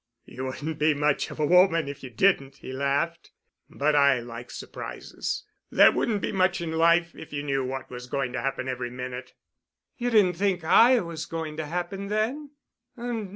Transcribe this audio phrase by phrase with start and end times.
[0.25, 3.29] "You wouldn't be much of a woman if you didn't," he laughed.
[3.69, 5.45] "But I like surprises.
[5.69, 8.89] There wouldn't be much in life if you knew what was going to happen every
[8.89, 9.33] minute."
[9.99, 12.49] "You didn't think I was going to happen then?"